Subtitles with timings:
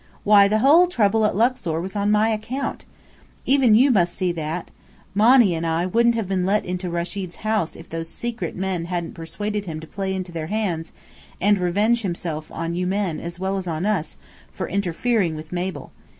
[0.23, 2.85] Why, the whole trouble at Luxor was on my account.
[3.45, 4.71] Even you must see that.
[5.13, 9.13] Monny and I wouldn't have been let into Rechid's house if those secret men hadn't
[9.13, 10.91] persuaded him to play into their hands,
[11.39, 14.17] and revenge himself on you men as well as on us,
[14.51, 15.91] for interfering with Mabel.